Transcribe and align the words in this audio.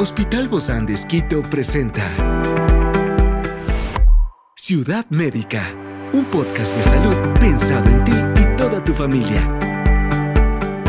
Hospital 0.00 0.46
Bozán 0.46 0.86
de 0.86 0.94
Esquito 0.94 1.42
presenta 1.42 2.04
Ciudad 4.54 5.04
Médica, 5.10 5.74
un 6.12 6.24
podcast 6.26 6.76
de 6.76 6.84
salud 6.84 7.16
pensado 7.40 7.90
en 7.90 8.04
ti 8.04 8.12
y 8.40 8.56
toda 8.56 8.84
tu 8.84 8.92
familia. 8.94 9.42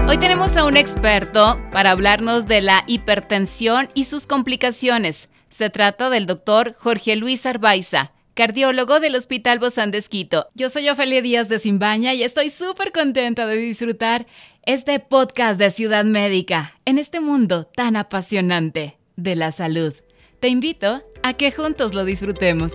Hoy 0.08 0.20
tenemos 0.20 0.56
a 0.58 0.64
un 0.64 0.78
experto 0.78 1.60
para 1.72 1.90
hablarnos 1.90 2.46
de 2.46 2.62
la 2.62 2.84
hipertensión 2.86 3.90
y 3.96 4.06
sus 4.06 4.28
complicaciones. 4.28 5.30
Se 5.50 5.72
trata 5.72 6.12
del 6.12 6.28
doctor 6.28 6.76
Jorge 6.78 7.16
Luis 7.16 7.48
Arbaiza 7.48 8.12
cardiólogo 8.36 9.02
del 9.02 9.16
Hospital 9.16 9.60
Bozán 9.60 9.92
de 9.92 9.98
Esquito. 9.98 10.48
Yo 10.54 10.70
soy 10.70 10.88
Ofelia 10.88 11.22
Díaz 11.22 11.50
de 11.50 11.60
Simbaña 11.60 12.14
y 12.14 12.24
estoy 12.24 12.52
súper 12.52 12.94
contenta 12.94 13.46
de 13.48 13.58
disfrutar 13.58 14.28
este 14.64 15.00
podcast 15.00 15.60
de 15.60 15.72
Ciudad 15.72 16.06
Médica 16.06 16.76
en 16.86 17.00
este 17.00 17.20
mundo 17.20 17.66
tan 17.66 17.98
apasionante 17.98 18.99
de 19.24 19.36
la 19.36 19.52
salud. 19.52 19.94
Te 20.40 20.48
invito 20.48 21.04
a 21.24 21.34
que 21.34 21.52
juntos 21.52 21.94
lo 21.94 22.06
disfrutemos. 22.06 22.72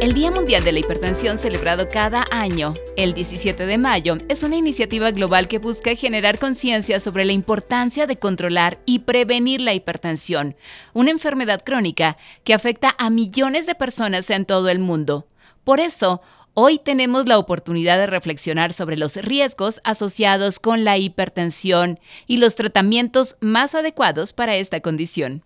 El 0.00 0.12
Día 0.12 0.30
Mundial 0.30 0.62
de 0.64 0.72
la 0.72 0.80
Hipertensión 0.80 1.38
celebrado 1.38 1.88
cada 1.88 2.26
año, 2.30 2.74
el 2.96 3.14
17 3.14 3.64
de 3.64 3.78
mayo, 3.78 4.18
es 4.28 4.42
una 4.42 4.56
iniciativa 4.56 5.10
global 5.12 5.48
que 5.48 5.58
busca 5.58 5.94
generar 5.94 6.38
conciencia 6.38 7.00
sobre 7.00 7.24
la 7.24 7.32
importancia 7.32 8.06
de 8.06 8.18
controlar 8.18 8.78
y 8.84 8.98
prevenir 8.98 9.62
la 9.62 9.72
hipertensión, 9.72 10.56
una 10.92 11.10
enfermedad 11.10 11.62
crónica 11.64 12.18
que 12.44 12.52
afecta 12.52 12.94
a 12.98 13.08
millones 13.08 13.64
de 13.64 13.74
personas 13.74 14.28
en 14.28 14.44
todo 14.44 14.68
el 14.68 14.78
mundo. 14.78 15.26
Por 15.64 15.80
eso, 15.80 16.20
hoy 16.54 16.78
tenemos 16.78 17.26
la 17.26 17.38
oportunidad 17.38 17.98
de 17.98 18.06
reflexionar 18.06 18.72
sobre 18.72 18.96
los 18.96 19.16
riesgos 19.16 19.80
asociados 19.84 20.60
con 20.60 20.84
la 20.84 20.96
hipertensión 20.98 21.98
y 22.26 22.38
los 22.38 22.54
tratamientos 22.54 23.36
más 23.40 23.74
adecuados 23.74 24.32
para 24.32 24.56
esta 24.56 24.80
condición. 24.80 25.42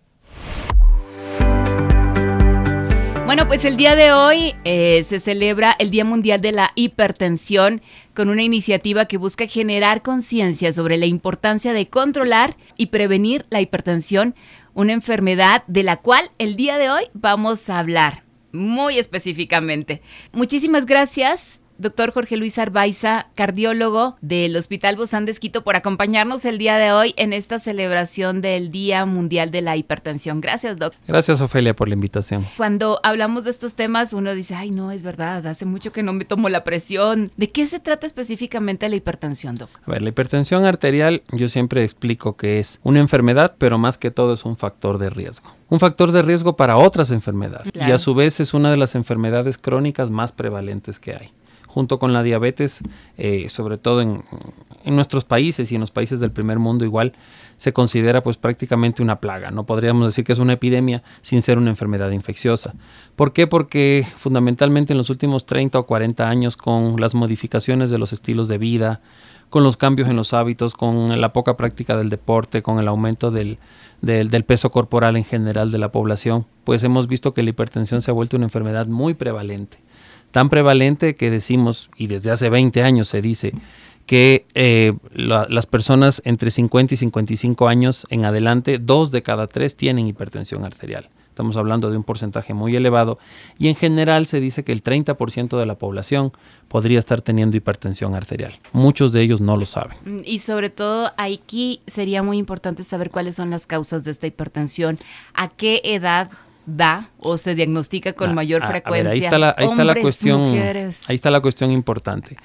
Bueno, 3.25 3.47
pues 3.47 3.63
el 3.63 3.77
día 3.77 3.95
de 3.95 4.11
hoy 4.11 4.55
eh, 4.63 5.03
se 5.03 5.19
celebra 5.19 5.75
el 5.77 5.91
Día 5.91 6.03
Mundial 6.03 6.41
de 6.41 6.51
la 6.51 6.71
Hipertensión 6.73 7.83
con 8.15 8.29
una 8.29 8.41
iniciativa 8.41 9.05
que 9.05 9.17
busca 9.17 9.45
generar 9.45 10.01
conciencia 10.01 10.73
sobre 10.73 10.97
la 10.97 11.05
importancia 11.05 11.73
de 11.73 11.89
controlar 11.89 12.57
y 12.75 12.87
prevenir 12.87 13.45
la 13.51 13.61
hipertensión, 13.61 14.33
una 14.73 14.93
enfermedad 14.93 15.63
de 15.67 15.83
la 15.83 15.97
cual 15.97 16.31
el 16.39 16.55
día 16.55 16.79
de 16.79 16.89
hoy 16.89 17.03
vamos 17.13 17.69
a 17.69 17.77
hablar 17.77 18.28
muy 18.51 18.97
específicamente. 18.97 20.01
Muchísimas 20.31 20.85
gracias 20.85 21.58
doctor 21.79 22.11
Jorge 22.11 22.37
Luis 22.37 22.57
Arbaiza, 22.57 23.27
cardiólogo 23.35 24.17
del 24.21 24.55
Hospital 24.55 24.97
Bozán 24.97 25.25
de 25.25 25.31
Esquito, 25.31 25.63
por 25.63 25.75
acompañarnos 25.75 26.45
el 26.45 26.57
día 26.57 26.77
de 26.77 26.91
hoy 26.91 27.13
en 27.17 27.33
esta 27.33 27.57
celebración 27.57 28.41
del 28.41 28.69
Día 28.69 29.05
Mundial 29.05 29.49
de 29.49 29.61
la 29.61 29.77
Hipertensión. 29.77 30.41
Gracias, 30.41 30.77
doc. 30.77 30.93
Gracias, 31.07 31.41
Ofelia, 31.41 31.73
por 31.73 31.87
la 31.87 31.95
invitación. 31.95 32.45
Cuando 32.57 32.99
hablamos 33.03 33.45
de 33.45 33.51
estos 33.51 33.73
temas, 33.75 34.13
uno 34.13 34.35
dice, 34.35 34.55
ay, 34.55 34.71
no, 34.71 34.91
es 34.91 35.03
verdad, 35.03 35.47
hace 35.47 35.65
mucho 35.65 35.91
que 35.91 36.03
no 36.03 36.13
me 36.13 36.25
tomo 36.25 36.49
la 36.49 36.63
presión. 36.63 37.31
¿De 37.37 37.47
qué 37.47 37.65
se 37.65 37.79
trata 37.79 38.05
específicamente 38.05 38.89
la 38.89 38.97
hipertensión, 38.97 39.55
doc? 39.55 39.69
A 39.85 39.91
ver, 39.91 40.01
la 40.01 40.09
hipertensión 40.09 40.65
arterial, 40.65 41.23
yo 41.31 41.47
siempre 41.47 41.83
explico 41.83 42.33
que 42.33 42.59
es 42.59 42.79
una 42.83 42.99
enfermedad, 42.99 43.55
pero 43.57 43.77
más 43.77 43.97
que 43.97 44.11
todo 44.11 44.33
es 44.33 44.43
un 44.43 44.57
factor 44.57 44.97
de 44.97 45.09
riesgo 45.09 45.55
un 45.69 45.79
factor 45.79 46.11
de 46.11 46.23
riesgo 46.23 46.55
para 46.55 46.77
otras 46.77 47.11
enfermedades 47.11 47.71
y 47.75 47.91
a 47.91 47.99
su 47.99 48.15
vez 48.15 48.39
es 48.39 48.55
una 48.55 48.71
de 48.71 48.77
las 48.77 48.95
enfermedades 48.95 49.59
crónicas 49.59 50.09
más 50.09 50.31
prevalentes 50.31 50.99
que 50.99 51.13
hay 51.13 51.31
junto 51.69 51.99
con 51.99 52.13
la 52.13 52.23
diabetes, 52.23 52.79
eh, 53.17 53.47
sobre 53.47 53.77
todo 53.77 54.01
en, 54.01 54.23
nuestros 54.85 55.23
países 55.23 55.71
y 55.71 55.75
en 55.75 55.81
los 55.81 55.91
países 55.91 56.19
del 56.19 56.31
primer 56.31 56.57
mundo 56.57 56.83
igual, 56.83 57.13
se 57.57 57.73
considera 57.73 58.23
pues 58.23 58.37
prácticamente 58.37 59.03
una 59.03 59.19
plaga. 59.19 59.51
No 59.51 59.65
podríamos 59.67 60.07
decir 60.07 60.25
que 60.25 60.31
es 60.31 60.39
una 60.39 60.53
epidemia 60.53 61.03
sin 61.21 61.43
ser 61.43 61.59
una 61.59 61.69
enfermedad 61.69 62.09
infecciosa. 62.09 62.73
¿Por 63.15 63.33
qué? 63.33 63.45
Porque 63.45 64.03
fundamentalmente 64.17 64.93
en 64.93 64.97
los 64.97 65.11
últimos 65.11 65.45
30 65.45 65.77
o 65.77 65.85
40 65.85 66.27
años 66.27 66.57
con 66.57 66.99
las 66.99 67.13
modificaciones 67.13 67.91
de 67.91 67.99
los 67.99 68.13
estilos 68.13 68.47
de 68.47 68.57
vida, 68.57 69.01
con 69.51 69.63
los 69.63 69.77
cambios 69.77 70.09
en 70.09 70.15
los 70.15 70.33
hábitos, 70.33 70.73
con 70.73 71.21
la 71.21 71.33
poca 71.33 71.55
práctica 71.55 71.95
del 71.95 72.09
deporte, 72.09 72.63
con 72.63 72.79
el 72.79 72.87
aumento 72.87 73.29
del, 73.29 73.59
del, 74.01 74.43
peso 74.43 74.71
corporal 74.71 75.17
en 75.17 75.23
general 75.23 75.71
de 75.71 75.77
la 75.77 75.91
población, 75.91 76.47
pues 76.63 76.83
hemos 76.83 77.07
visto 77.07 77.35
que 77.35 77.43
la 77.43 77.51
hipertensión 77.51 78.01
se 78.01 78.09
ha 78.09 78.13
vuelto 78.15 78.37
una 78.37 78.47
enfermedad 78.47 78.87
muy 78.87 79.13
prevalente 79.13 79.77
tan 80.31 80.49
prevalente 80.49 81.15
que 81.15 81.31
decimos, 81.31 81.89
y 81.97 82.07
desde 82.07 82.31
hace 82.31 82.49
20 82.49 82.83
años 82.83 83.07
se 83.07 83.21
dice, 83.21 83.53
que 84.05 84.47
eh, 84.55 84.93
las 85.13 85.67
personas 85.67 86.21
entre 86.25 86.49
50 86.49 86.95
y 86.95 86.97
55 86.97 87.67
años 87.67 88.07
en 88.09 88.25
adelante, 88.25 88.79
dos 88.79 89.11
de 89.11 89.21
cada 89.21 89.45
tres 89.45 89.75
tienen 89.75 90.07
hipertensión 90.07 90.65
arterial. 90.65 91.09
Estamos 91.39 91.55
hablando 91.55 91.89
de 91.89 91.95
un 91.95 92.03
porcentaje 92.03 92.53
muy 92.53 92.75
elevado 92.75 93.17
y 93.57 93.69
en 93.69 93.75
general 93.75 94.25
se 94.25 94.41
dice 94.41 94.63
que 94.63 94.73
el 94.73 94.83
30% 94.83 95.57
de 95.57 95.65
la 95.65 95.75
población 95.75 96.33
podría 96.67 96.99
estar 96.99 97.21
teniendo 97.21 97.55
hipertensión 97.55 98.13
arterial. 98.13 98.53
Muchos 98.73 99.13
de 99.13 99.21
ellos 99.21 99.39
no 99.39 99.55
lo 99.55 99.65
saben. 99.65 99.95
Mm, 100.03 100.21
y 100.25 100.39
sobre 100.39 100.69
todo 100.69 101.13
aquí 101.15 101.81
sería 101.87 102.23
muy 102.23 102.39
importante 102.39 102.83
saber 102.83 103.09
cuáles 103.09 103.35
son 103.35 103.51
las 103.51 103.67
causas 103.67 104.03
de 104.03 104.11
esta 104.11 104.27
hipertensión, 104.27 104.97
a 105.33 105.47
qué 105.47 105.81
edad 105.85 106.29
da 106.75 107.09
o 107.17 107.37
se 107.37 107.55
diagnostica 107.55 108.13
con 108.13 108.31
ah, 108.31 108.33
mayor 108.33 108.65
frecuencia. 108.65 109.11
ahí 109.11 109.19
está 109.19 109.39
la, 109.39 109.55
ahí 109.57 109.65
está 109.65 109.83
la 109.83 109.95
cuestión, 109.95 110.41
ahí 110.41 111.15
está 111.15 111.31
la 111.31 111.41
cuestión 111.41 111.71
importante. 111.71 112.37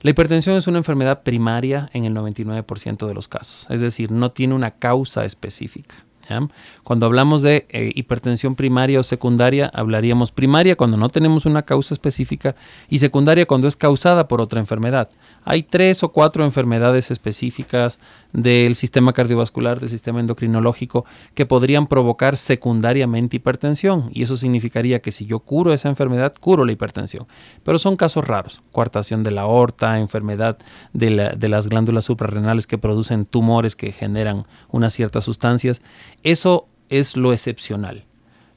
La 0.00 0.10
hipertensión 0.10 0.56
es 0.56 0.66
una 0.66 0.78
enfermedad 0.78 1.22
primaria 1.22 1.90
en 1.92 2.04
el 2.04 2.14
99% 2.14 3.06
de 3.06 3.14
los 3.14 3.26
casos, 3.26 3.66
es 3.68 3.80
decir, 3.80 4.12
no 4.12 4.30
tiene 4.30 4.54
una 4.54 4.72
causa 4.72 5.24
específica. 5.24 5.96
Cuando 6.84 7.06
hablamos 7.06 7.42
de 7.42 7.66
eh, 7.70 7.92
hipertensión 7.94 8.54
primaria 8.54 9.00
o 9.00 9.02
secundaria, 9.02 9.70
hablaríamos 9.72 10.32
primaria 10.32 10.76
cuando 10.76 10.96
no 10.96 11.08
tenemos 11.08 11.46
una 11.46 11.62
causa 11.62 11.94
específica 11.94 12.54
y 12.88 12.98
secundaria 12.98 13.46
cuando 13.46 13.68
es 13.68 13.76
causada 13.76 14.28
por 14.28 14.40
otra 14.40 14.60
enfermedad. 14.60 15.08
Hay 15.44 15.62
tres 15.62 16.02
o 16.02 16.10
cuatro 16.10 16.44
enfermedades 16.44 17.10
específicas 17.10 17.98
del 18.32 18.74
sistema 18.74 19.12
cardiovascular, 19.12 19.80
del 19.80 19.88
sistema 19.88 20.20
endocrinológico, 20.20 21.06
que 21.34 21.46
podrían 21.46 21.86
provocar 21.86 22.36
secundariamente 22.36 23.36
hipertensión. 23.36 24.10
Y 24.12 24.22
eso 24.22 24.36
significaría 24.36 25.00
que 25.00 25.12
si 25.12 25.24
yo 25.24 25.38
curo 25.38 25.72
esa 25.72 25.88
enfermedad, 25.88 26.34
curo 26.38 26.64
la 26.64 26.72
hipertensión. 26.72 27.26
Pero 27.64 27.78
son 27.78 27.96
casos 27.96 28.26
raros. 28.26 28.60
Coartación 28.72 29.22
de 29.22 29.30
la 29.30 29.42
aorta, 29.42 29.98
enfermedad 29.98 30.58
de 30.92 31.48
las 31.48 31.68
glándulas 31.68 32.04
suprarrenales 32.04 32.66
que 32.66 32.76
producen 32.78 33.24
tumores 33.24 33.74
que 33.76 33.92
generan 33.92 34.46
unas 34.70 34.92
ciertas 34.92 35.24
sustancias. 35.24 35.80
Eso 36.22 36.68
es 36.88 37.16
lo 37.16 37.32
excepcional. 37.32 38.04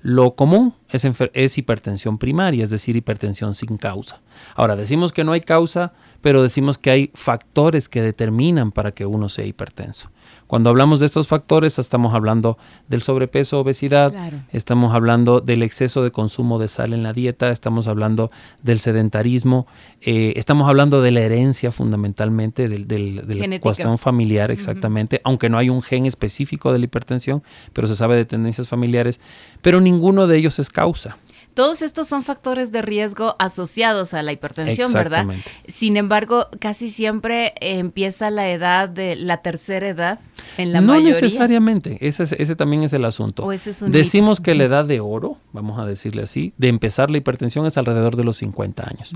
Lo 0.02 0.36
común 0.36 0.74
es, 0.90 1.58
hipertensión 1.58 2.18
primaria, 2.18 2.64
es 2.64 2.72
decir, 2.72 2.96
hipertensión 2.96 3.54
sin 3.54 3.78
causa. 3.78 4.20
Ahora, 4.56 4.76
decimos 4.76 5.12
que 5.12 5.24
no 5.24 5.32
hay 5.32 5.42
causa, 5.42 5.94
pero 6.22 6.42
decimos 6.42 6.80
que 6.80 6.90
hay 6.90 7.12
factores 7.14 7.88
que 7.88 8.02
determinan 8.02 8.72
para 8.72 8.94
que 8.94 9.06
uno 9.06 9.30
sea 9.30 9.46
hipertenso. 9.46 10.10
Cuando 10.48 10.70
hablamos 10.70 11.00
de 11.00 11.06
estos 11.06 11.28
factores, 11.28 11.80
estamos 11.80 12.14
hablando 12.14 12.58
del 12.90 13.02
sobrepeso, 13.02 13.60
obesidad, 13.62 14.14
estamos 14.52 14.94
hablando 14.94 15.40
del 15.40 15.64
exceso 15.64 16.04
de 16.04 16.12
consumo 16.12 16.60
de 16.60 16.68
sal 16.68 16.94
en 16.94 17.04
la 17.04 17.14
dieta, 17.14 17.52
estamos 17.52 17.88
hablando 17.88 18.32
del 18.62 18.80
sedentarismo, 18.80 19.66
eh, 20.02 20.34
estamos 20.36 20.68
hablando 20.68 21.02
de 21.02 21.12
la 21.12 21.22
herencia 21.22 21.72
fundamentalmente, 21.72 22.68
del, 22.68 22.88
de 22.88 23.36
la 23.36 23.60
cuestión 23.60 23.98
familiar 23.98 24.52
exactamente, 24.52 25.22
aunque 25.24 25.48
no 25.48 25.58
hay 25.58 25.70
un 25.70 25.82
gen 25.82 26.06
específico 26.06 26.74
de 26.74 26.80
la 26.80 26.86
hipertensión, 26.86 27.44
pero 27.72 27.88
se 27.88 27.96
sabe 27.96 28.18
de 28.18 28.26
tendencias 28.26 28.68
familiares, 28.68 29.22
pero 29.62 29.80
ninguno 29.80 30.28
de 30.28 30.38
ellos 30.38 30.60
es 30.60 30.70
causa. 30.70 31.18
Todos 31.54 31.82
estos 31.82 32.08
son 32.08 32.24
factores 32.24 32.72
de 32.72 32.82
riesgo 32.82 33.36
asociados 33.40 34.14
a 34.14 34.24
la 34.24 34.32
hipertensión, 34.32 34.94
¿verdad? 34.94 35.26
Sin 35.68 35.98
embargo, 35.98 36.48
casi 36.60 36.90
siempre 36.90 37.54
empieza 37.60 38.30
la 38.30 38.50
edad 38.50 38.88
de 38.88 39.16
la 39.16 39.38
tercera 39.38 39.88
edad 39.88 40.20
en 40.58 40.72
la 40.72 40.82
no 40.82 40.94
mayoría. 40.94 41.14
No 41.14 41.22
necesariamente, 41.22 41.98
ese, 42.00 42.24
ese 42.42 42.56
también 42.56 42.84
es 42.84 42.94
el 42.94 43.04
asunto. 43.04 43.48
Decimos 43.88 44.40
que 44.40 44.56
la 44.56 44.64
edad 44.64 44.86
de 44.86 45.00
oro, 45.00 45.38
vamos 45.52 45.80
a 45.80 45.86
decirle 45.86 46.24
así, 46.24 46.54
de 46.58 46.70
empezar 46.70 47.12
la 47.12 47.18
hipertensión 47.18 47.66
es 47.66 47.78
alrededor 47.78 48.16
de 48.16 48.24
los 48.24 48.38
50 48.38 48.88
años. 48.88 49.12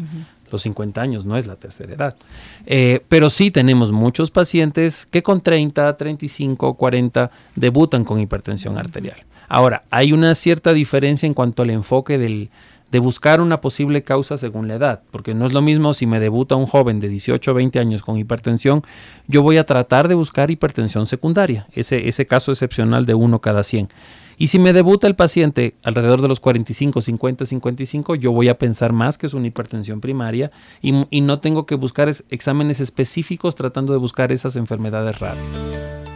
Los 0.52 0.62
50 0.64 1.02
años 1.02 1.26
no 1.26 1.38
es 1.38 1.48
la 1.48 1.56
tercera 1.56 1.94
edad. 1.94 2.16
Eh, 2.66 3.04
pero 3.08 3.30
sí 3.30 3.52
tenemos 3.52 3.92
muchos 3.92 4.32
pacientes 4.32 5.06
que 5.06 5.24
con 5.24 5.42
30, 5.42 5.96
35, 5.96 6.74
40 6.76 7.32
debutan 7.56 8.04
con 8.04 8.20
hipertensión 8.20 8.78
arterial. 8.78 9.24
Ahora, 9.48 9.84
hay 9.92 10.14
una 10.14 10.36
cierta 10.36 10.74
diferencia 10.74 11.28
en 11.28 11.34
cuanto 11.34 11.64
al 11.64 11.70
enfoque 11.70 12.18
del, 12.18 12.50
de 12.92 13.00
buscar 13.00 13.42
una 13.42 13.62
posible 13.62 14.04
causa 14.04 14.38
según 14.38 14.68
la 14.68 14.76
edad, 14.76 15.02
porque 15.12 15.34
no 15.34 15.46
es 15.46 15.54
lo 15.54 15.62
mismo 15.62 15.94
si 15.94 16.06
me 16.06 16.20
debuta 16.20 16.56
un 16.56 16.66
joven 16.66 17.00
de 17.00 17.10
18 17.10 17.52
o 17.52 17.54
20 17.54 17.80
años 17.80 18.04
con 18.04 18.18
hipertensión, 18.18 18.84
yo 19.28 19.42
voy 19.42 19.58
a 19.58 19.66
tratar 19.66 20.08
de 20.08 20.16
buscar 20.16 20.52
hipertensión 20.52 21.06
secundaria, 21.06 21.68
ese, 21.74 22.08
ese 22.08 22.26
caso 22.26 22.52
excepcional 22.52 23.06
de 23.06 23.14
uno 23.14 23.40
cada 23.40 23.64
100. 23.64 23.90
Y 24.38 24.48
si 24.48 24.60
me 24.60 24.74
debuta 24.74 25.08
el 25.08 25.16
paciente 25.16 25.76
alrededor 25.84 26.22
de 26.22 26.28
los 26.28 26.40
45, 26.40 27.02
50, 27.02 27.46
55, 27.46 28.16
yo 28.16 28.32
voy 28.32 28.50
a 28.50 28.58
pensar 28.58 28.92
más 28.92 29.18
que 29.18 29.28
es 29.28 29.34
una 29.34 29.48
hipertensión 29.48 30.02
primaria 30.02 30.52
y, 30.82 30.94
y 31.10 31.22
no 31.22 31.40
tengo 31.40 31.66
que 31.66 31.76
buscar 31.76 32.10
exámenes 32.30 32.82
específicos 32.82 33.56
tratando 33.56 33.94
de 33.94 34.00
buscar 34.00 34.32
esas 34.32 34.58
enfermedades 34.58 35.20
raras. 35.20 36.05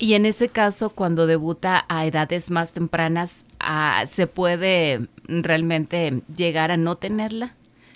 Y 0.00 0.14
en 0.14 0.26
ese 0.26 0.48
caso, 0.48 0.90
cuando 0.90 1.26
debuta 1.26 1.84
a 1.88 2.06
edades 2.06 2.50
más 2.50 2.72
tempranas, 2.72 3.44
ah, 3.60 4.04
¿se 4.06 4.26
puede 4.26 5.08
realmente 5.28 6.22
llegar 6.34 6.70
a 6.70 6.76
no 6.76 6.96
tenerla? 6.96 7.54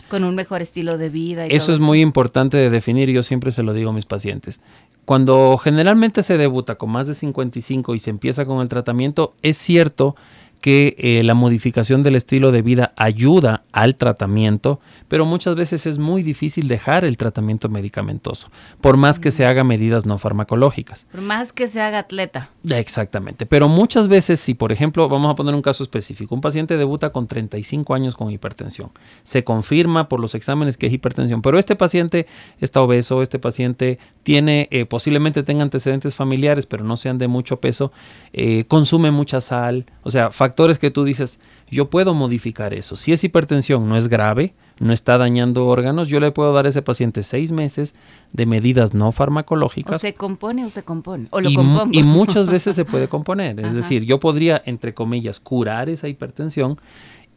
Con 0.09 0.25
un 0.25 0.35
mejor 0.35 0.61
estilo 0.61 0.99
de 0.99 1.09
vida. 1.09 1.47
Y 1.47 1.55
Eso 1.55 1.73
es 1.73 1.79
muy 1.79 2.01
importante 2.01 2.57
de 2.57 2.69
definir 2.69 3.11
yo 3.11 3.23
siempre 3.23 3.53
se 3.53 3.63
lo 3.63 3.73
digo 3.73 3.91
a 3.91 3.93
mis 3.93 4.07
pacientes. 4.07 4.61
Cuando 5.05 5.57
generalmente 5.57 6.23
se 6.23 6.37
debuta 6.37 6.75
con 6.75 6.91
más 6.91 7.07
de 7.07 7.15
55 7.15 7.95
y 7.95 7.99
se 8.01 8.11
empieza 8.11 8.45
con 8.45 8.61
el 8.61 8.69
tratamiento, 8.69 9.35
es 9.43 9.57
cierto 9.57 10.15
que 10.15 10.21
eh, 10.63 11.23
la 11.25 11.35
modificación 11.35 12.03
del 12.03 12.17
estilo 12.17 12.53
de 12.53 12.63
vida 12.63 12.93
ayuda 12.97 13.65
al 13.73 13.97
tratamiento, 13.97 14.81
pero 15.09 15.25
muchas 15.25 15.55
veces 15.57 15.87
es 15.87 15.99
muy 15.99 16.23
difícil 16.23 16.69
dejar 16.69 17.05
el 17.05 17.17
tratamiento 17.17 17.69
medicamentoso, 17.69 18.49
por 18.81 18.97
más 18.97 19.19
que 19.19 19.31
se 19.31 19.47
haga 19.47 19.65
medidas 19.65 20.07
no 20.07 20.19
farmacológicas. 20.19 21.07
Por 21.11 21.23
más 21.23 21.53
que 21.53 21.67
se 21.67 21.81
haga 21.81 22.01
atleta. 22.01 22.51
Exactamente, 22.69 23.47
pero 23.47 23.69
muchas 23.69 24.09
veces 24.09 24.41
si 24.41 24.55
por 24.55 24.73
ejemplo, 24.73 25.09
vamos 25.09 25.33
a 25.33 25.35
poner 25.35 25.55
un 25.55 25.63
caso 25.63 25.83
específico, 25.83 26.35
un 26.35 26.41
paciente 26.41 26.77
debuta 26.77 27.11
con 27.11 27.27
35 27.27 27.95
años 27.95 28.15
con 28.15 28.31
hipertensión, 28.31 28.91
se 29.23 29.43
confirma 29.45 30.09
por 30.09 30.21
los 30.21 30.35
exámenes 30.35 30.77
que 30.77 30.87
es 30.87 30.93
hipertensión, 30.93 31.43
pero 31.43 31.59
este 31.59 31.77
paciente 31.77 32.27
está 32.61 32.83
obeso, 32.83 33.23
este 33.23 33.39
paciente 33.39 33.99
tiene, 34.23 34.69
eh, 34.71 34.85
posiblemente 34.85 35.43
tenga 35.43 35.63
antecedentes 35.63 36.15
familiares, 36.15 36.67
pero 36.67 36.85
no 36.85 36.97
sean 36.97 37.19
de 37.19 37.29
mucho 37.29 37.61
peso, 37.61 37.93
eh, 38.33 38.65
consume 38.69 39.11
mucha 39.11 39.41
sal, 39.41 39.87
o 40.03 40.11
sea, 40.11 40.31
factores 40.51 40.79
que 40.79 40.91
tú 40.91 41.05
dices, 41.05 41.39
yo 41.71 41.91
puedo 41.91 42.13
modificar 42.13 42.75
eso. 42.75 42.97
Si 42.97 43.13
es 43.13 43.23
hipertensión, 43.23 43.89
no 43.89 43.97
es 43.97 44.09
grave, 44.09 44.53
no 44.81 44.93
está 44.93 45.17
dañando 45.17 45.67
órganos, 45.67 46.09
yo 46.09 46.19
le 46.19 46.33
puedo 46.33 46.53
dar 46.53 46.67
a 46.67 46.71
ese 46.71 46.83
paciente 46.83 47.23
seis 47.23 47.53
meses 47.53 47.95
de 48.33 48.47
medidas 48.47 48.93
no 48.93 49.13
farmacológicas. 49.13 49.97
O 49.97 49.99
se 50.01 50.15
compone 50.15 50.65
o 50.65 50.71
se 50.71 50.83
compone. 50.83 51.29
O 51.31 51.41
lo 51.41 51.49
y, 51.49 51.57
y 51.93 52.03
muchas 52.03 52.49
veces 52.49 52.75
se 52.75 52.85
puede 52.85 53.07
componer. 53.09 53.61
Es 53.71 53.75
decir, 53.77 54.05
yo 54.05 54.19
podría, 54.19 54.61
entre 54.67 54.93
comillas, 54.93 55.39
curar 55.39 55.89
esa 55.89 56.09
hipertensión 56.09 56.81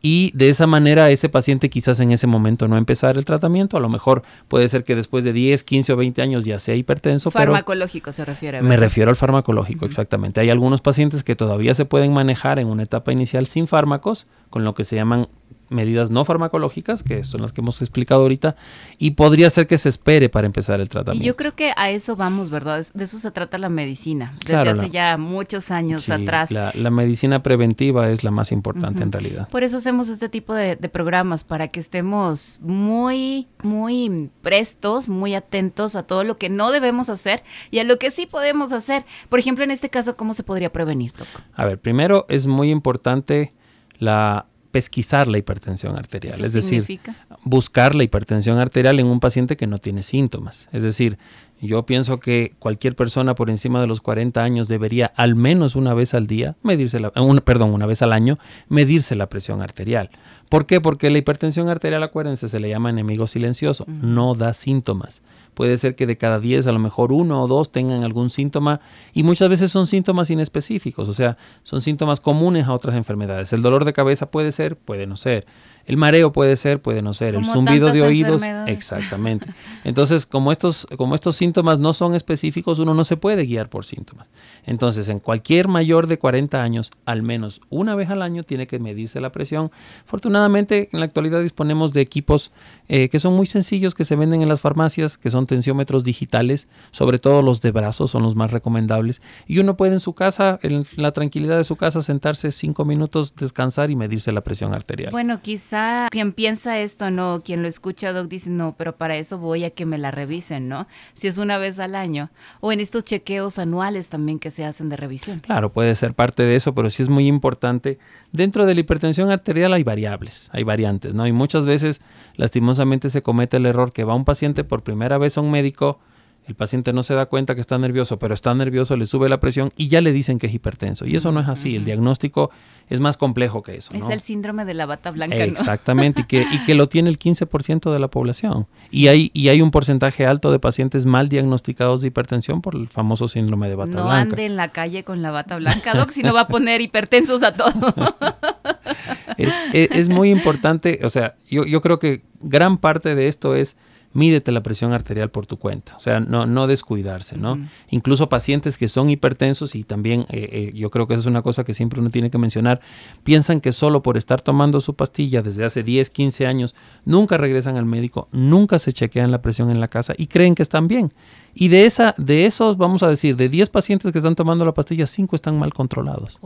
y 0.05 0.31
de 0.35 0.50
esa 0.50 0.67
manera 0.67 1.09
ese 1.09 1.29
paciente 1.29 1.69
quizás 1.69 2.01
en 2.01 2.11
ese 2.11 2.27
momento 2.27 2.67
no 2.67 2.75
empezar 2.75 3.17
el 3.17 3.23
tratamiento, 3.23 3.77
a 3.77 3.79
lo 3.79 3.88
mejor 3.88 4.23
puede 4.50 4.67
ser 4.67 4.83
que 4.83 4.97
después 4.97 5.23
de 5.23 5.31
10, 5.31 5.63
15 5.63 5.94
o 5.94 5.95
20 5.95 6.21
años 6.21 6.44
ya 6.44 6.59
sea 6.59 6.75
hipertenso. 6.75 7.31
Farmacológico 7.31 8.11
se 8.11 8.25
refiere. 8.25 8.61
Me 8.61 8.75
refiero 8.75 9.09
al 9.09 9.15
farmacológico, 9.15 9.85
exactamente. 9.85 10.41
Hay 10.41 10.50
algunos 10.50 10.81
pacientes 10.81 11.23
que 11.23 11.38
todavía 11.38 11.73
se 11.73 11.85
pueden 11.85 12.11
manejar 12.11 12.59
en 12.59 12.67
una 12.67 12.83
etapa 12.83 13.13
inicial 13.13 13.47
sin 13.47 13.65
fármacos, 13.65 14.27
con 14.50 14.65
lo 14.65 14.73
que 14.73 14.83
se 14.83 14.97
llaman 14.97 15.29
medidas 15.73 16.09
no 16.09 16.25
farmacológicas, 16.25 17.03
que 17.03 17.23
son 17.23 17.41
las 17.41 17.51
que 17.51 17.61
hemos 17.61 17.81
explicado 17.81 18.21
ahorita, 18.21 18.55
y 18.97 19.11
podría 19.11 19.49
ser 19.49 19.67
que 19.67 19.77
se 19.77 19.89
espere 19.89 20.29
para 20.29 20.45
empezar 20.45 20.79
el 20.79 20.89
tratamiento. 20.89 21.23
Y 21.23 21.27
yo 21.27 21.35
creo 21.35 21.55
que 21.55 21.73
a 21.75 21.89
eso 21.89 22.15
vamos, 22.15 22.49
¿verdad? 22.49 22.85
De 22.93 23.03
eso 23.03 23.19
se 23.19 23.31
trata 23.31 23.57
la 23.57 23.69
medicina, 23.69 24.37
desde 24.45 24.69
hace 24.69 24.89
ya 24.89 25.17
muchos 25.17 25.71
años 25.71 26.09
atrás. 26.09 26.51
La, 26.51 26.91
medicina 26.93 27.41
preventiva 27.41 28.09
es 28.11 28.23
la 28.23 28.31
más 28.31 28.51
importante 28.51 29.03
en 29.03 29.11
realidad. 29.11 29.49
Por 29.49 29.63
eso 29.63 29.77
hacemos 29.77 30.09
este 30.09 30.29
tipo 30.29 30.53
de, 30.53 30.77
programas, 30.93 31.43
para 31.43 31.69
que 31.69 31.79
estemos 31.79 32.59
muy, 32.61 33.47
muy 33.63 34.29
prestos, 34.41 35.09
muy 35.09 35.33
atentos 35.33 35.95
a 35.95 36.03
todo 36.03 36.23
lo 36.23 36.37
que 36.37 36.49
no 36.49 36.71
debemos 36.71 37.09
hacer 37.09 37.43
y 37.71 37.79
a 37.79 37.83
lo 37.83 37.97
que 37.97 38.11
sí 38.11 38.25
podemos 38.25 38.71
hacer. 38.71 39.05
Por 39.29 39.39
ejemplo, 39.39 39.63
en 39.63 39.71
este 39.71 39.89
caso, 39.89 40.15
¿cómo 40.15 40.33
se 40.33 40.43
podría 40.43 40.71
prevenir, 40.71 41.11
Toco? 41.11 41.41
A 41.55 41.65
ver, 41.65 41.79
primero 41.79 42.25
es 42.29 42.45
muy 42.47 42.69
importante 42.69 43.53
la 43.97 44.45
pesquisar 44.73 45.27
la 45.27 45.37
hipertensión 45.37 45.95
arterial, 45.95 46.43
es 46.43 46.51
decir, 46.51 46.99
buscar 47.43 47.93
la 47.93 48.03
hipertensión 48.03 48.57
arterial 48.57 48.99
en 48.99 49.05
un 49.05 49.19
paciente 49.19 49.55
que 49.55 49.67
no 49.67 49.77
tiene 49.77 50.01
síntomas. 50.01 50.67
Es 50.71 50.81
decir, 50.81 51.19
yo 51.61 51.85
pienso 51.85 52.19
que 52.19 52.53
cualquier 52.57 52.95
persona 52.95 53.35
por 53.35 53.51
encima 53.51 53.79
de 53.79 53.85
los 53.85 54.01
40 54.01 54.43
años 54.43 54.67
debería 54.67 55.13
al 55.15 55.35
menos 55.35 55.75
una 55.75 55.93
vez 55.93 56.15
al 56.15 56.25
día 56.25 56.55
medirse 56.63 56.99
la, 56.99 57.11
perdón, 57.11 57.71
una 57.71 57.85
vez 57.85 58.01
al 58.01 58.13
año 58.13 58.39
medirse 58.67 59.13
la 59.13 59.29
presión 59.29 59.61
arterial. 59.61 60.09
¿Por 60.49 60.65
qué? 60.65 60.81
Porque 60.81 61.11
la 61.11 61.19
hipertensión 61.19 61.69
arterial, 61.69 62.01
acuérdense, 62.01 62.49
se 62.49 62.59
le 62.59 62.67
llama 62.67 62.89
enemigo 62.89 63.27
silencioso, 63.27 63.85
no 64.01 64.33
da 64.33 64.55
síntomas. 64.55 65.21
Puede 65.53 65.77
ser 65.77 65.95
que 65.95 66.05
de 66.05 66.17
cada 66.17 66.39
10 66.39 66.67
a 66.67 66.71
lo 66.71 66.79
mejor 66.79 67.11
uno 67.11 67.41
o 67.41 67.47
dos 67.47 67.71
tengan 67.71 68.03
algún 68.03 68.29
síntoma 68.29 68.81
y 69.13 69.23
muchas 69.23 69.50
veces 69.50 69.71
son 69.71 69.88
síntomas 69.88 70.29
inespecíficos, 70.29 71.09
o 71.09 71.13
sea, 71.13 71.38
son 71.63 71.81
síntomas 71.81 72.19
comunes 72.19 72.67
a 72.67 72.73
otras 72.73 72.95
enfermedades. 72.95 73.53
El 73.53 73.61
dolor 73.61 73.85
de 73.85 73.94
cabeza 73.94 74.31
puede 74.31 74.51
ser, 74.51 74.75
puede 74.75 75.07
no 75.07 75.17
ser. 75.17 75.45
El 75.85 75.97
mareo 75.97 76.31
puede 76.31 76.56
ser, 76.56 76.81
puede 76.81 77.01
no 77.01 77.13
ser. 77.13 77.35
el 77.35 77.45
zumbido 77.45 77.91
de 77.91 78.01
oídos, 78.01 78.41
exactamente. 78.68 79.47
Entonces, 79.83 80.25
como 80.25 80.51
estos, 80.51 80.88
como 80.97 81.13
estos 81.13 81.35
síntomas 81.35 81.77
no 81.77 81.91
son 81.94 82.15
específicos, 82.15 82.80
uno 82.80 82.94
no 82.94 83.03
se 83.03 83.18
puede 83.18 83.45
guiar 83.45 83.69
por 83.69 83.83
síntomas. 83.83 84.27
Entonces, 84.65 85.09
en 85.09 85.19
cualquier 85.19 85.68
mayor 85.68 86.07
de 86.07 86.18
40 86.18 86.62
años, 86.62 86.89
al 87.06 87.21
menos 87.21 87.59
una 87.69 87.95
vez 87.95 88.09
al 88.09 88.21
año 88.21 88.44
tiene 88.44 88.65
que 88.65 88.80
medirse 88.80 89.19
la 89.19 89.31
presión. 89.31 89.71
Afortunadamente, 90.06 90.89
en 90.94 91.00
la 91.00 91.06
actualidad 91.06 91.41
disponemos 91.41 91.91
de 91.91 92.00
equipos 92.00 92.53
eh, 92.88 93.09
que 93.09 93.19
son 93.19 93.33
muy 93.33 93.45
sencillos, 93.45 93.94
que 93.94 94.06
se 94.06 94.15
venden 94.15 94.41
en 94.41 94.47
las 94.47 94.62
farmacias, 94.62 95.18
que 95.18 95.30
son 95.30 95.47
tensiómetros 95.47 96.06
digitales, 96.06 96.69
sobre 96.91 97.19
todo 97.19 97.41
los 97.41 97.59
de 97.59 97.71
brazos 97.71 98.12
son 98.12 98.24
los 98.24 98.35
más 98.35 98.51
recomendables. 98.51 99.21
Y 99.47 99.59
uno 99.59 99.75
puede 99.75 99.94
en 99.94 100.00
su 100.00 100.13
casa, 100.13 100.59
en 100.63 100.85
la 100.95 101.12
tranquilidad 101.12 101.57
de 101.57 101.65
su 101.65 101.75
casa, 101.75 102.01
sentarse 102.01 102.53
cinco 102.53 102.85
minutos, 102.85 103.35
descansar 103.35 103.91
y 103.91 103.97
medirse 103.97 104.31
la 104.31 104.41
presión 104.41 104.74
arterial. 104.74 105.12
Bueno, 105.12 105.41
quizás 105.41 105.72
quien 106.09 106.33
piensa 106.33 106.79
esto, 106.79 107.11
no, 107.11 107.41
quien 107.43 107.61
lo 107.61 107.67
escucha, 107.67 108.13
Doc, 108.13 108.27
dice, 108.27 108.49
no, 108.49 108.75
pero 108.77 108.95
para 108.95 109.17
eso 109.17 109.37
voy 109.37 109.63
a 109.63 109.71
que 109.71 109.85
me 109.85 109.97
la 109.97 110.11
revisen, 110.11 110.67
¿no? 110.69 110.87
Si 111.13 111.27
es 111.27 111.37
una 111.37 111.57
vez 111.57 111.79
al 111.79 111.95
año. 111.95 112.29
O 112.59 112.71
en 112.71 112.79
estos 112.79 113.03
chequeos 113.03 113.59
anuales 113.59 114.09
también 114.09 114.39
que 114.39 114.51
se 114.51 114.65
hacen 114.65 114.89
de 114.89 114.97
revisión. 114.97 115.39
Claro, 115.39 115.71
puede 115.71 115.95
ser 115.95 116.13
parte 116.13 116.44
de 116.44 116.56
eso, 116.56 116.73
pero 116.73 116.89
sí 116.89 117.03
es 117.03 117.09
muy 117.09 117.27
importante. 117.27 117.99
Dentro 118.31 118.65
de 118.65 118.73
la 118.73 118.80
hipertensión 118.80 119.31
arterial 119.31 119.73
hay 119.73 119.83
variables, 119.83 120.49
hay 120.53 120.63
variantes, 120.63 121.13
¿no? 121.13 121.27
Y 121.27 121.31
muchas 121.31 121.65
veces, 121.65 122.01
lastimosamente, 122.35 123.09
se 123.09 123.21
comete 123.21 123.57
el 123.57 123.65
error 123.65 123.92
que 123.92 124.03
va 124.03 124.15
un 124.15 124.25
paciente 124.25 124.63
por 124.63 124.83
primera 124.83 125.18
vez 125.18 125.37
a 125.37 125.42
un 125.42 125.51
médico, 125.51 125.99
el 126.45 126.56
paciente 126.56 126.92
no 126.92 127.04
se 127.04 127.14
da 127.14 127.28
cuenta 127.28 127.56
que 127.56 127.62
está 127.62 127.78
nervioso, 127.78 128.19
pero 128.19 128.33
está 128.33 128.54
nervioso, 128.54 128.97
le 128.97 129.06
sube 129.06 129.30
la 129.30 129.40
presión 129.40 129.71
y 129.78 129.88
ya 129.88 130.02
le 130.02 130.12
dicen 130.12 130.40
que 130.40 130.47
es 130.47 130.54
hipertenso. 130.54 131.06
Y 131.06 131.16
eso 131.16 131.31
no 131.31 131.40
es 131.40 131.47
así. 131.47 131.76
El 131.76 131.85
diagnóstico 131.85 132.50
es 132.90 133.00
más 133.00 133.16
complejo 133.16 133.64
que 133.64 133.76
eso. 133.76 133.92
Es 133.94 134.09
el 134.09 134.19
síndrome 134.19 134.66
de 134.66 134.73
la 134.73 134.85
bata 134.85 135.12
blanca. 135.12 135.38
Exactamente, 135.38 136.21
y, 136.21 136.23
que, 136.26 136.42
y 136.42 136.64
que 136.66 136.76
lo 136.76 136.90
tiene 136.90 137.09
el 137.09 137.18
15% 137.18 137.92
de 137.92 138.00
la 138.00 138.09
población. 138.09 138.68
Y, 138.92 139.07
hay, 139.07 139.31
y 139.33 139.47
hay 139.50 139.62
un 139.62 139.71
porcentaje 139.71 140.26
alto 140.26 140.52
de 140.52 140.59
pacientes 140.59 141.06
mal 141.06 141.30
diagnosticados 141.30 142.02
de 142.02 142.09
hipertensión 142.09 142.62
por 142.62 142.76
el 142.76 142.90
famoso 142.90 143.28
síndrome 143.28 143.69
de 143.69 143.76
bata 143.76 143.92
blanca. 143.92 144.04
No 144.04 144.12
ande 144.12 144.45
en 144.45 144.57
la 144.57 144.69
calle 144.69 145.04
con 145.04 145.21
la 145.21 145.31
bata 145.31 145.56
blanca, 145.56 145.94
Doc, 145.94 146.09
si 146.09 146.23
no 146.23 146.33
va 146.33 146.42
a 146.42 146.47
poner 146.47 146.81
hipertensos 146.81 147.42
a 147.44 147.54
todos. 147.54 147.73
es, 149.38 149.54
es, 149.71 150.09
muy 150.09 150.30
importante, 150.30 151.00
o 151.04 151.09
sea, 151.09 151.35
yo, 151.50 151.66
yo 151.66 151.80
creo 151.81 152.00
que 152.00 152.21
gran 152.42 152.78
parte 152.78 153.16
de 153.16 153.28
esto 153.28 153.56
es 153.56 153.78
mídete 154.13 154.51
la 154.51 154.63
presión 154.63 154.93
arterial 154.93 155.29
por 155.29 155.45
tu 155.45 155.57
cuenta, 155.57 155.95
o 155.95 155.99
sea, 155.99 156.19
no, 156.19 156.45
no 156.45 156.67
descuidarse, 156.67 157.37
¿no? 157.37 157.59
Incluso 157.89 158.29
pacientes 158.29 158.77
que 158.77 158.87
son 158.87 159.09
hipertensos 159.09 159.75
y 159.75 159.83
también 159.83 160.21
eh, 160.29 160.49
eh, 160.51 160.71
yo 160.73 160.89
creo 160.89 161.07
que 161.07 161.15
eso 161.15 161.21
es 161.21 161.27
una 161.27 161.41
cosa 161.41 161.63
que 161.63 161.73
siempre 161.73 161.99
uno 161.99 162.09
tiene 162.09 162.29
que 162.29 162.37
mencionar, 162.37 162.81
piensan 163.23 163.61
que 163.61 163.71
solo 163.71 164.03
por 164.03 164.17
estar 164.17 164.41
tomando 164.41 164.81
su 164.81 164.95
pastilla 164.95 165.41
desde 165.41 165.65
hace 165.65 165.83
10, 165.83 166.09
15 166.09 166.47
años, 166.47 166.75
nunca 167.05 167.37
regresan 167.37 167.77
al 167.77 167.85
médico, 167.85 168.27
nunca 168.31 168.79
se 168.79 168.93
chequean 168.93 169.31
la 169.31 169.41
presión 169.41 169.69
en 169.69 169.79
la 169.79 169.87
casa 169.87 170.13
y 170.17 170.27
creen 170.27 170.55
que 170.55 170.63
están 170.63 170.87
bien. 170.87 171.13
Y 171.56 171.68
de, 171.68 171.86
esa, 171.86 172.16
de 172.18 172.48
esos, 172.48 172.78
vamos 172.78 173.04
a 173.04 173.10
decir, 173.10 173.36
de 173.36 173.48
10 173.48 173.69
pacientes 173.69 174.12
que 174.12 174.18
están 174.18 174.36
tomando 174.36 174.66
la 174.66 174.74
pastilla, 174.74 175.06
5 175.06 175.36
están 175.36 175.60
mal 175.60 175.72
controlados 175.72 176.40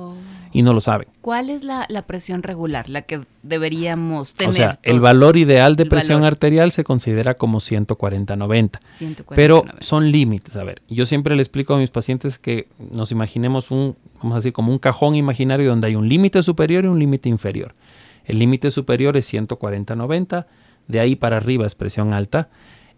y 0.52 0.62
no 0.64 0.74
lo 0.74 0.82
saben. 0.82 1.08
¿Cuál 1.22 1.50
es 1.50 1.64
la, 1.64 1.88
presión 2.06 2.44
regular, 2.44 2.90
la 2.90 3.04
que 3.04 3.22
deberíamos 3.42 4.34
tener? 4.34 4.50
O 4.50 4.54
sea, 4.54 4.80
el 4.84 5.00
valor 5.00 5.38
ideal 5.38 5.78
de 5.78 5.86
presión 5.86 6.26
arterial 6.26 6.74
se 6.74 6.84
considera 6.84 7.36
como 7.36 7.60
140-90. 7.60 8.80
Pero 9.34 9.64
son 9.80 10.12
límites. 10.12 10.58
A 10.58 10.66
ver, 10.66 10.82
yo 10.90 11.06
siempre 11.06 11.36
le 11.36 11.42
explico 11.42 11.76
a 11.76 11.78
mis 11.78 11.90
pacientes 11.90 12.38
que 12.38 12.68
nos 12.92 13.12
imaginemos 13.12 13.72
un, 13.72 13.96
vamos 14.18 14.34
a 14.34 14.38
decir, 14.40 14.52
como 14.52 14.74
un 14.74 14.80
cajón 14.80 15.16
imaginario 15.16 15.70
donde 15.70 15.88
hay 15.88 15.96
un 15.96 16.10
límite 16.10 16.42
superior 16.42 16.84
y 16.84 16.88
un 16.88 17.00
límite 17.00 17.30
inferior. 17.30 17.76
El 18.26 18.40
límite 18.40 18.72
superior 18.72 19.16
es 19.16 19.34
140-90, 19.34 20.48
de 20.90 21.00
ahí 21.00 21.16
para 21.16 21.38
arriba 21.38 21.66
es 21.66 21.76
presión 21.76 22.14
alta 22.14 22.50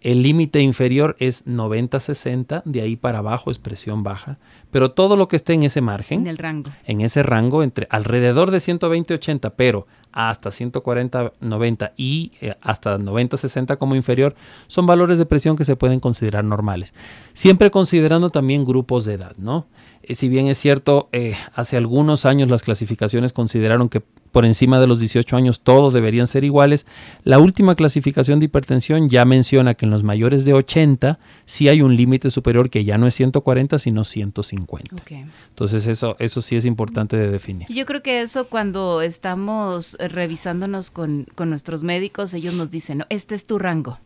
El 0.02 0.24
límite 0.24 0.62
inferior 0.62 1.18
es 1.20 1.46
90-60, 1.46 2.64
de 2.64 2.82
ahí 2.82 2.96
para 2.96 3.20
abajo 3.20 3.52
es 3.52 3.60
presión 3.60 4.04
baja, 4.04 4.38
pero 4.72 4.92
todo 4.92 5.18
lo 5.18 5.28
que 5.28 5.36
esté 5.36 5.54
en 5.54 5.64
ese 5.64 5.82
margen, 5.82 6.22
en 6.22 6.28
el 6.28 6.38
rango, 6.38 6.72
en 6.86 7.02
ese 7.02 7.22
rango 7.22 7.64
entre 7.64 7.88
alrededor 7.90 8.52
de 8.52 8.60
120-80, 8.60 9.54
pero 9.56 9.88
hasta 10.12 10.50
140-90 10.50 11.92
y 11.98 12.32
eh, 12.42 12.56
hasta 12.62 12.98
90-60 12.98 13.78
como 13.78 13.96
inferior, 13.96 14.36
son 14.68 14.86
valores 14.86 15.18
de 15.18 15.26
presión 15.26 15.58
que 15.58 15.66
se 15.66 15.76
pueden 15.76 16.00
considerar 16.00 16.44
normales. 16.44 16.94
Siempre 17.34 17.70
considerando 17.70 18.30
también 18.30 18.66
grupos 18.66 19.06
de 19.06 19.16
edad, 19.16 19.36
¿no? 19.38 19.68
Eh, 20.04 20.16
si 20.16 20.30
bien 20.30 20.48
es 20.48 20.58
cierto, 20.58 21.10
eh, 21.12 21.36
hace 21.54 21.78
algunos 21.78 22.26
años 22.26 22.50
las 22.50 22.64
clasificaciones 22.64 23.34
consideraron 23.34 23.90
que 23.90 24.02
por 24.32 24.46
encima 24.46 24.80
de 24.80 24.88
los 24.88 25.00
18 25.00 25.36
años 25.36 25.62
todos 25.62 25.94
deberían 25.94 26.28
ser 26.28 26.44
iguales, 26.44 26.86
la 27.24 27.40
última 27.40 27.76
clasificación 27.76 28.40
de 28.40 28.46
hipertensión 28.46 29.10
ya 29.10 29.26
menciona 29.26 29.74
que 29.74 29.86
en 29.86 29.92
los 29.92 30.04
mayores 30.04 30.46
de 30.46 30.54
80 30.54 31.20
sí 31.46 31.68
hay 31.68 31.82
un 31.82 31.96
límite 31.96 32.30
superior 32.30 32.70
que 32.70 32.84
ya 32.84 32.98
no 32.98 33.08
es 33.08 33.16
140 33.16 33.80
sino 33.80 34.04
150. 34.04 34.96
Entonces 35.50 35.88
eso, 35.88 36.16
eso 36.20 36.42
sí 36.42 36.56
es 36.56 36.66
importante 36.66 37.18
de 37.18 37.30
definir. 37.30 37.68
Yo 37.70 37.86
creo 37.86 38.02
que 38.04 38.22
eso 38.22 38.46
cuando 38.46 39.02
estamos 39.02 39.98
revisándonos 40.00 40.92
con, 40.92 41.26
con 41.36 41.50
nuestros 41.50 41.84
médicos, 41.84 42.34
ellos 42.34 42.54
nos 42.54 42.70
dicen, 42.70 43.00
no, 43.00 43.06
este 43.10 43.36
es 43.36 43.46
tu 43.46 43.58
rango 43.58 44.00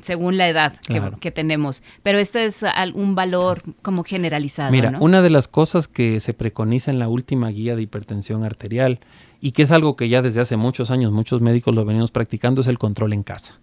según 0.00 0.36
la 0.36 0.48
edad 0.48 0.74
que, 1.20 1.30
tenemos. 1.30 1.82
Pero 2.02 2.18
este 2.18 2.44
es 2.44 2.64
un 2.94 3.14
valor 3.14 3.62
como 3.82 4.04
generalizado. 4.04 4.70
Mira, 4.70 4.96
una 5.00 5.22
de 5.22 5.30
las 5.30 5.48
cosas 5.48 5.88
que 5.88 6.20
se 6.20 6.34
preconiza 6.34 6.90
en 6.90 6.98
la 6.98 7.08
última 7.08 7.48
guía 7.48 7.76
de 7.76 7.82
hipertensión 7.82 8.44
arterial 8.44 9.00
y 9.40 9.52
que 9.52 9.62
es 9.62 9.70
algo 9.70 9.96
que 9.96 10.08
ya 10.08 10.22
desde 10.22 10.40
hace 10.40 10.56
muchos 10.56 10.90
años 10.90 11.12
muchos 11.12 11.40
médicos 11.40 11.74
lo 11.74 11.84
venimos 11.84 12.10
practicando 12.10 12.60
es 12.60 12.66
el 12.66 12.78
control 12.78 13.12
en 13.12 13.22
casa. 13.22 13.58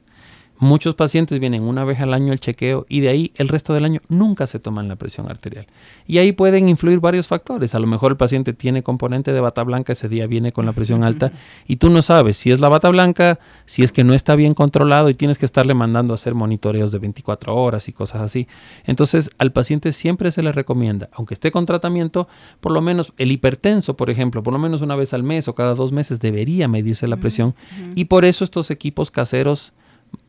Muchos 0.60 0.96
pacientes 0.96 1.40
vienen 1.40 1.64
una 1.64 1.84
vez 1.84 2.00
al 2.00 2.14
año 2.14 2.32
al 2.32 2.40
chequeo 2.40 2.88
y 2.90 3.02
de 3.02 3.10
ahí 3.10 3.32
el 3.36 3.48
resto 3.48 3.74
del 3.74 3.86
año 3.86 4.02
nunca 4.08 4.48
se 4.48 4.60
toman 4.60 4.88
la 4.88 4.96
presión 4.96 5.30
arterial. 5.30 5.68
Y 6.08 6.18
ahí 6.18 6.32
pueden 6.32 6.68
influir 6.68 7.00
varios 7.00 7.28
factores. 7.28 7.76
A 7.76 7.80
lo 7.80 7.86
mejor 7.86 8.14
el 8.14 8.18
paciente 8.18 8.54
tiene 8.54 8.82
componente 8.82 9.34
de 9.34 9.40
bata 9.40 9.64
blanca, 9.64 9.94
ese 9.94 10.10
día 10.10 10.26
viene 10.26 10.52
con 10.52 10.66
la 10.66 10.74
presión 10.74 11.04
alta 11.04 11.32
y 11.68 11.76
tú 11.76 11.92
no 11.92 12.02
sabes 12.02 12.38
si 12.38 12.50
es 12.50 12.60
la 12.60 12.70
bata 12.70 12.90
blanca, 12.90 13.40
si 13.66 13.84
es 13.84 13.92
que 13.92 14.04
no 14.04 14.16
está 14.16 14.36
bien 14.36 14.56
controlado 14.56 15.10
y 15.10 15.14
tienes 15.14 15.38
que 15.38 15.46
estarle 15.46 15.76
mandando 15.76 16.14
a 16.14 16.16
hacer 16.16 16.34
monitoreos 16.34 16.92
de 16.92 17.00
24 17.00 17.56
horas 17.56 17.88
y 17.88 17.94
cosas 17.94 18.22
así. 18.22 18.48
Entonces 18.86 19.30
al 19.38 19.52
paciente 19.52 19.92
siempre 19.92 20.32
se 20.32 20.42
le 20.42 20.52
recomienda, 20.52 21.10
aunque 21.14 21.36
esté 21.36 21.52
con 21.52 21.68
tratamiento, 21.68 22.28
por 22.62 22.72
lo 22.72 22.82
menos 22.82 23.14
el 23.18 23.32
hipertenso, 23.32 23.96
por 23.96 24.10
ejemplo, 24.10 24.42
por 24.42 24.54
lo 24.54 24.60
menos 24.60 24.82
una 24.82 24.96
vez 24.96 25.14
al 25.14 25.22
mes 25.22 25.48
o 25.48 25.54
cada 25.54 25.76
dos 25.76 25.92
meses 25.92 26.20
debería 26.20 26.68
medirse 26.68 27.08
la 27.08 27.18
presión. 27.18 27.54
Y 27.94 28.06
por 28.06 28.26
eso 28.26 28.44
estos 28.44 28.72
equipos 28.72 29.12
caseros 29.12 29.74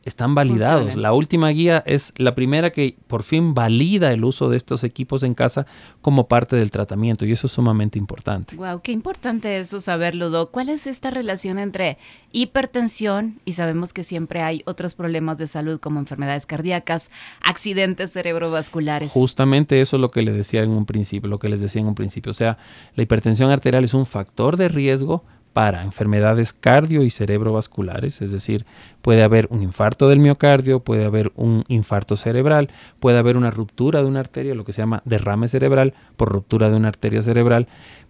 están 0.05 0.35
validados. 0.35 0.95
La 0.95 1.13
última 1.13 1.49
guía 1.49 1.83
es 1.85 2.13
la 2.17 2.35
primera 2.35 2.71
que 2.71 2.95
por 3.07 3.23
fin 3.23 3.53
valida 3.53 4.11
el 4.11 4.23
uso 4.23 4.49
de 4.49 4.57
estos 4.57 4.83
equipos 4.83 5.23
en 5.23 5.33
casa 5.33 5.65
como 6.01 6.27
parte 6.27 6.55
del 6.55 6.71
tratamiento 6.71 7.25
y 7.25 7.31
eso 7.31 7.47
es 7.47 7.53
sumamente 7.53 7.99
importante. 7.99 8.55
Wow, 8.55 8.81
qué 8.81 8.91
importante 8.91 9.59
eso 9.59 9.79
saberlo, 9.79 10.29
Doc. 10.29 10.51
¿Cuál 10.51 10.69
es 10.69 10.87
esta 10.87 11.11
relación 11.11 11.59
entre 11.59 11.97
hipertensión 12.31 13.39
y 13.45 13.53
sabemos 13.53 13.93
que 13.93 14.03
siempre 14.03 14.41
hay 14.41 14.63
otros 14.65 14.95
problemas 14.95 15.37
de 15.37 15.47
salud 15.47 15.79
como 15.79 15.99
enfermedades 15.99 16.45
cardíacas, 16.45 17.11
accidentes 17.41 18.11
cerebrovasculares? 18.11 19.11
Justamente 19.11 19.81
eso 19.81 19.97
es 19.97 20.01
lo 20.01 20.09
que 20.09 20.21
le 20.21 20.31
decía 20.31 20.63
en 20.63 20.71
un 20.71 20.85
principio, 20.85 21.29
lo 21.29 21.39
que 21.39 21.49
les 21.49 21.59
decía 21.59 21.81
en 21.81 21.87
un 21.87 21.95
principio, 21.95 22.31
o 22.31 22.35
sea, 22.35 22.57
la 22.95 23.03
hipertensión 23.03 23.51
arterial 23.51 23.83
es 23.83 23.93
un 23.93 24.05
factor 24.05 24.57
de 24.57 24.69
riesgo 24.69 25.23
para 25.53 25.83
enfermedades 25.83 26.53
cardio 26.53 27.03
y 27.03 27.09
cerebrovasculares, 27.09 28.21
es 28.21 28.31
decir, 28.31 28.65
puede 29.01 29.23
haber 29.23 29.47
un 29.49 29.63
infarto 29.63 30.07
del 30.07 30.19
miocardio, 30.19 30.81
puede 30.81 31.05
haber 31.05 31.31
un 31.35 31.63
infarto 31.67 32.15
cerebral, 32.15 32.69
puede 32.99 33.17
haber 33.17 33.35
una 33.35 33.51
ruptura 33.51 34.01
de 34.01 34.07
una 34.07 34.19
arteria, 34.19 34.55
lo 34.55 34.63
que 34.63 34.73
se 34.73 34.81
llama 34.81 35.01
derrame 35.05 35.47
cerebral 35.47 35.93
por 36.17 36.29
ruptura 36.29 36.69
de 36.69 36.77
una 36.77 36.89
arteria 36.89 37.21
cerebral, 37.21 37.67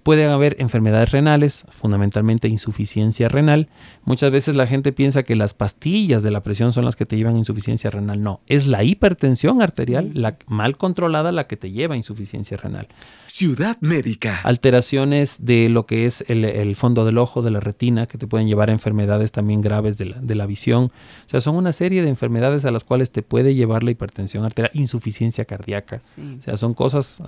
Pueden 0.10 0.30
haber 0.32 0.56
enfermedades 0.58 1.12
renales, 1.12 1.66
fundamentalmente 1.70 2.48
insuficiencia 2.48 3.30
renal. 3.30 3.70
Muchas 4.06 4.32
veces 4.32 4.56
la 4.56 4.66
gente 4.66 4.92
piensa 4.92 5.22
que 5.22 5.36
las 5.36 5.54
pastillas 5.54 6.24
de 6.24 6.32
la 6.32 6.42
presión 6.42 6.74
son 6.74 6.86
las 6.86 6.96
que 6.96 7.06
te 7.06 7.16
llevan 7.16 7.36
a 7.36 7.38
insuficiencia 7.38 7.92
renal. 7.92 8.24
No, 8.24 8.42
es 8.48 8.66
la 8.66 8.84
hipertensión 8.84 9.62
arterial, 9.62 10.10
la 10.16 10.40
mal 10.48 10.78
controlada, 10.78 11.32
la 11.32 11.46
que 11.46 11.58
te 11.58 11.70
lleva 11.70 11.94
a 11.94 11.98
insuficiencia 11.98 12.58
renal. 12.58 12.88
Ciudad 13.28 13.78
médica. 13.82 14.40
Alteraciones 14.42 15.46
de 15.46 15.70
lo 15.70 15.86
que 15.86 16.08
es 16.08 16.26
el, 16.28 16.76
fondo 16.76 17.06
del 17.06 17.20
ojo, 17.20 17.44
de 17.44 17.52
la 17.52 17.60
retina, 17.60 18.08
que 18.08 18.18
te 18.18 18.26
pueden 18.26 18.48
llevar 18.48 18.72
a 18.72 18.74
enfermedades 18.74 19.32
también 19.32 19.62
graves 19.62 20.00
de 20.00 20.06
la, 20.06 20.20
de 20.20 20.34
la 20.34 20.48
visión. 20.48 20.86
O 20.86 21.30
sea, 21.30 21.40
son 21.40 21.56
una 21.56 21.72
serie 21.72 22.02
de 22.02 22.10
enfermedades 22.10 22.66
a 22.66 22.72
las 22.72 22.84
cuales 22.84 23.12
te 23.12 23.22
puede 23.22 23.54
llevar 23.54 23.84
la 23.84 23.92
hipertensión 23.92 24.44
arterial, 24.44 24.72
insuficiencia 24.74 25.46
cardíaca. 25.46 25.98
O 25.98 26.42
sea, 26.42 26.58
son 26.58 26.74
cosas 26.74 27.22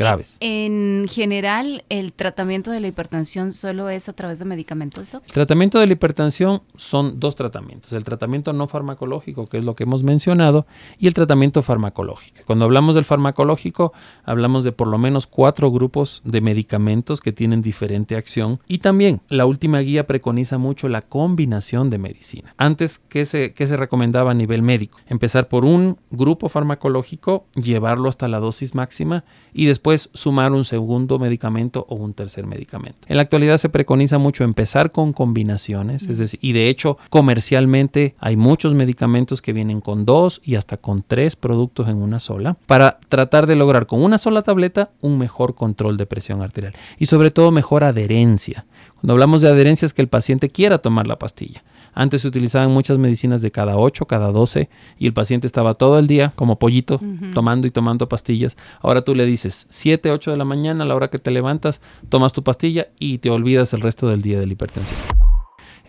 graves. 0.00 0.38
En 0.40 1.06
general, 1.08 1.84
¿el 1.90 2.14
tratamiento 2.14 2.70
de 2.70 2.80
la 2.80 2.88
hipertensión 2.88 3.52
solo 3.52 3.90
es 3.90 4.08
a 4.08 4.14
través 4.14 4.38
de 4.38 4.46
medicamentos, 4.46 5.10
doctor? 5.10 5.28
El 5.28 5.34
tratamiento 5.34 5.78
de 5.78 5.86
la 5.86 5.92
hipertensión 5.92 6.62
son 6.74 7.20
dos 7.20 7.36
tratamientos. 7.36 7.92
El 7.92 8.02
tratamiento 8.02 8.54
no 8.54 8.66
farmacológico, 8.66 9.46
que 9.46 9.58
es 9.58 9.64
lo 9.64 9.76
que 9.76 9.84
hemos 9.84 10.02
mencionado, 10.02 10.66
y 10.98 11.06
el 11.06 11.12
tratamiento 11.12 11.60
farmacológico. 11.60 12.40
Cuando 12.46 12.64
hablamos 12.64 12.94
del 12.94 13.04
farmacológico, 13.04 13.92
hablamos 14.24 14.64
de 14.64 14.72
por 14.72 14.88
lo 14.88 14.96
menos 14.96 15.26
cuatro 15.26 15.70
grupos 15.70 16.22
de 16.24 16.40
medicamentos 16.40 17.20
que 17.20 17.32
tienen 17.32 17.60
diferente 17.60 18.16
acción. 18.16 18.58
Y 18.66 18.78
también 18.78 19.20
la 19.28 19.44
última 19.44 19.80
guía 19.80 20.06
preconiza 20.06 20.56
mucho 20.56 20.88
la 20.88 21.02
combinación 21.02 21.90
de 21.90 21.98
medicina. 21.98 22.54
Antes, 22.56 23.00
¿qué 23.00 23.26
se, 23.26 23.52
qué 23.52 23.66
se 23.66 23.76
recomendaba 23.76 24.30
a 24.30 24.34
nivel 24.34 24.62
médico? 24.62 24.98
Empezar 25.08 25.48
por 25.48 25.66
un 25.66 25.98
grupo 26.10 26.48
farmacológico, 26.48 27.44
llevarlo 27.54 28.08
hasta 28.08 28.28
la 28.28 28.40
dosis 28.40 28.74
máxima 28.74 29.24
y 29.52 29.66
después 29.66 29.89
después 29.90 30.10
sumar 30.14 30.52
un 30.52 30.64
segundo 30.64 31.18
medicamento 31.18 31.86
o 31.88 31.96
un 31.96 32.14
tercer 32.14 32.46
medicamento. 32.46 32.98
En 33.08 33.16
la 33.16 33.22
actualidad 33.22 33.58
se 33.58 33.68
preconiza 33.68 34.18
mucho 34.18 34.44
empezar 34.44 34.92
con 34.92 35.12
combinaciones, 35.12 36.06
es 36.06 36.18
decir, 36.18 36.38
y 36.42 36.52
de 36.52 36.68
hecho 36.68 36.98
comercialmente 37.10 38.14
hay 38.18 38.36
muchos 38.36 38.74
medicamentos 38.74 39.42
que 39.42 39.52
vienen 39.52 39.80
con 39.80 40.04
dos 40.04 40.40
y 40.44 40.54
hasta 40.54 40.76
con 40.76 41.02
tres 41.02 41.36
productos 41.36 41.88
en 41.88 41.96
una 41.96 42.20
sola 42.20 42.56
para 42.66 42.98
tratar 43.08 43.46
de 43.46 43.56
lograr 43.56 43.86
con 43.86 44.02
una 44.02 44.18
sola 44.18 44.42
tableta 44.42 44.90
un 45.00 45.18
mejor 45.18 45.54
control 45.54 45.96
de 45.96 46.06
presión 46.06 46.42
arterial 46.42 46.74
y 46.98 47.06
sobre 47.06 47.30
todo 47.30 47.50
mejor 47.50 47.84
adherencia. 47.84 48.66
Cuando 49.00 49.14
hablamos 49.14 49.40
de 49.40 49.48
adherencia 49.48 49.86
es 49.86 49.94
que 49.94 50.02
el 50.02 50.08
paciente 50.08 50.50
quiera 50.50 50.78
tomar 50.78 51.06
la 51.06 51.18
pastilla. 51.18 51.62
Antes 52.00 52.22
se 52.22 52.28
utilizaban 52.28 52.70
muchas 52.70 52.96
medicinas 52.96 53.42
de 53.42 53.50
cada 53.50 53.76
8, 53.76 54.06
cada 54.06 54.32
12 54.32 54.70
y 54.98 55.06
el 55.06 55.12
paciente 55.12 55.46
estaba 55.46 55.74
todo 55.74 55.98
el 55.98 56.06
día 56.06 56.32
como 56.34 56.58
pollito 56.58 56.98
tomando 57.34 57.66
y 57.66 57.70
tomando 57.70 58.08
pastillas. 58.08 58.56
Ahora 58.80 59.02
tú 59.02 59.14
le 59.14 59.26
dices 59.26 59.66
7, 59.68 60.10
8 60.10 60.30
de 60.30 60.36
la 60.38 60.46
mañana 60.46 60.84
a 60.84 60.86
la 60.86 60.94
hora 60.94 61.10
que 61.10 61.18
te 61.18 61.30
levantas, 61.30 61.82
tomas 62.08 62.32
tu 62.32 62.42
pastilla 62.42 62.88
y 62.98 63.18
te 63.18 63.28
olvidas 63.28 63.74
el 63.74 63.82
resto 63.82 64.08
del 64.08 64.22
día 64.22 64.40
de 64.40 64.46
la 64.46 64.52
hipertensión 64.54 64.98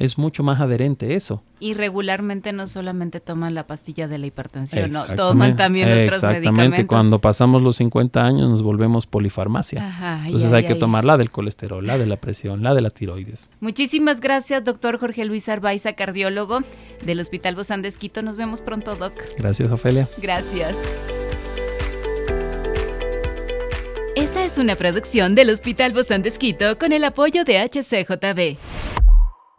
es 0.02 0.18
mucho 0.18 0.42
más 0.44 0.60
adherente 0.60 1.16
eso. 1.16 1.44
Y 1.60 1.76
regularmente 1.76 2.54
no 2.54 2.66
solamente 2.66 3.20
toman 3.20 3.54
la 3.54 3.68
pastilla 3.68 4.08
de 4.08 4.18
la 4.18 4.26
hipertensión, 4.26 4.92
no, 4.92 5.06
toman 5.16 5.56
también 5.56 5.88
otros 5.88 6.24
medicamentos. 6.24 6.48
Exactamente, 6.48 6.88
cuando 6.88 7.20
pasamos 7.20 7.62
los 7.62 7.76
50 7.76 8.20
años 8.20 8.50
nos 8.50 8.64
volvemos 8.64 9.06
polifarmacia. 9.06 10.24
Entonces 10.26 10.52
hay 10.54 10.66
que 10.66 10.76
tomar 10.76 11.06
la 11.06 11.18
del 11.18 11.30
colesterol, 11.30 11.86
la 11.86 11.98
de 11.98 12.08
la 12.08 12.18
presión, 12.18 12.64
la 12.64 12.74
de 12.74 12.82
la 12.82 12.90
tiroides. 12.90 13.52
Muchísimas 13.60 14.22
gracias, 14.22 14.64
doctor 14.64 15.00
Jorge 15.00 15.24
Luis 15.26 15.48
Arbaiza, 15.50 15.94
cardiólogo 15.94 16.62
del 17.06 17.20
Hospital 17.20 17.56
Bozán 17.56 17.84
de 17.84 17.92
Nos 18.24 18.38
vemos 18.38 18.62
pronto, 18.62 18.96
doc. 18.96 19.14
Gracias, 19.38 19.72
Ofelia. 19.72 20.10
Gracias. 20.18 20.76
Esta 24.16 24.44
es 24.44 24.58
una 24.58 24.76
producción 24.76 25.36
del 25.36 25.50
Hospital 25.50 25.94
Bozán 25.94 26.22
de 26.22 26.32
con 26.78 26.92
el 26.92 27.04
apoyo 27.04 27.44
de 27.44 27.60
HCJB. 27.60 29.01